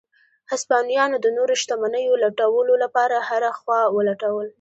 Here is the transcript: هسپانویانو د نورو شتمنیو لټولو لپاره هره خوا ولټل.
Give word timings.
هسپانویانو 0.51 1.15
د 1.21 1.27
نورو 1.37 1.53
شتمنیو 1.61 2.21
لټولو 2.23 2.73
لپاره 2.83 3.17
هره 3.29 3.49
خوا 3.59 3.81
ولټل. 3.95 4.45